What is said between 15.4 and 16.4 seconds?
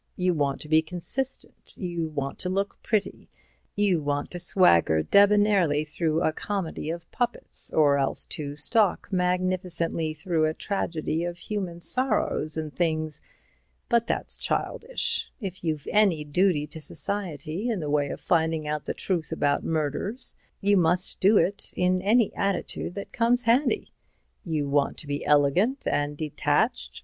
you've any